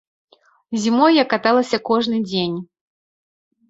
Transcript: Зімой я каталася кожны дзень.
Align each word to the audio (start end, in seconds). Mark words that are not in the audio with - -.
Зімой 0.85 1.15
я 1.17 1.25
каталася 1.35 1.77
кожны 1.93 2.25
дзень. 2.29 2.57